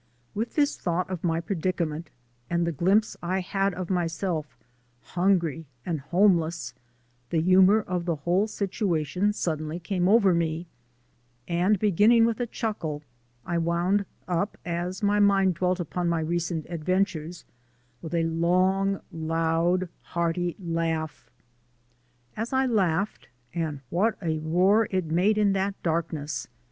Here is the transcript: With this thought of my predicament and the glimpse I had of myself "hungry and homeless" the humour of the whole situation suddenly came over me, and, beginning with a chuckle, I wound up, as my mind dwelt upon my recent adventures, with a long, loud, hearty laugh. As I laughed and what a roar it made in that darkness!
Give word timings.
With 0.33 0.55
this 0.55 0.77
thought 0.79 1.07
of 1.11 1.23
my 1.23 1.39
predicament 1.39 2.09
and 2.49 2.65
the 2.65 2.71
glimpse 2.71 3.15
I 3.21 3.41
had 3.41 3.75
of 3.75 3.91
myself 3.91 4.57
"hungry 5.01 5.67
and 5.85 5.99
homeless" 6.01 6.73
the 7.29 7.39
humour 7.39 7.81
of 7.81 8.05
the 8.05 8.15
whole 8.15 8.47
situation 8.47 9.31
suddenly 9.31 9.77
came 9.79 10.09
over 10.09 10.33
me, 10.33 10.65
and, 11.47 11.77
beginning 11.77 12.25
with 12.25 12.39
a 12.39 12.47
chuckle, 12.47 13.03
I 13.45 13.59
wound 13.59 14.05
up, 14.27 14.57
as 14.65 15.03
my 15.03 15.19
mind 15.19 15.53
dwelt 15.53 15.79
upon 15.79 16.09
my 16.09 16.21
recent 16.21 16.65
adventures, 16.67 17.45
with 18.01 18.15
a 18.15 18.23
long, 18.23 19.01
loud, 19.11 19.87
hearty 20.01 20.55
laugh. 20.59 21.29
As 22.35 22.51
I 22.51 22.65
laughed 22.65 23.27
and 23.53 23.81
what 23.91 24.17
a 24.23 24.39
roar 24.39 24.87
it 24.89 25.05
made 25.05 25.37
in 25.37 25.53
that 25.53 25.75
darkness! 25.83 26.47